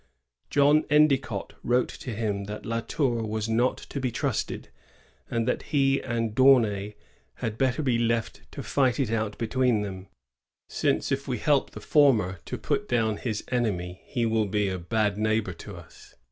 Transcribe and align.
John 0.49 0.83
Endicott 0.89 1.53
wrote 1.61 1.89
to 1.89 2.15
him 2.15 2.45
that 2.45 2.65
La 2.65 2.79
Tour 2.79 3.23
was 3.23 3.47
not 3.47 3.77
to 3.77 3.99
be 3.99 4.09
trusted, 4.11 4.69
and 5.29 5.47
that 5.47 5.61
he 5.61 6.01
and 6.01 6.33
D'Aunay 6.33 6.95
had 7.35 7.55
better 7.55 7.83
be 7.83 7.99
left 7.99 8.41
to 8.53 8.63
fight 8.63 8.99
it 8.99 9.11
out 9.11 9.37
between 9.37 9.83
them, 9.83 10.07
since 10.67 11.11
if 11.11 11.27
we 11.27 11.37
help 11.37 11.69
the 11.73 11.79
former 11.79 12.39
to 12.45 12.57
put 12.57 12.87
down 12.89 13.17
his 13.17 13.43
enemy 13.51 14.01
he 14.07 14.25
wiU 14.25 14.49
be 14.49 14.69
a 14.69 14.79
bad 14.79 15.19
neighbor 15.19 15.53
to 15.53 15.75
us. 15.77 16.15